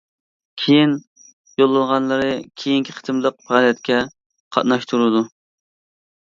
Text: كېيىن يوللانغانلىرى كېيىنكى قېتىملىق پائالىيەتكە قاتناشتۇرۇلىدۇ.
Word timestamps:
كېيىن 0.61 0.95
يوللانغانلىرى 1.63 2.33
كېيىنكى 2.63 2.97
قېتىملىق 2.97 3.39
پائالىيەتكە 3.45 4.01
قاتناشتۇرۇلىدۇ. 4.59 5.27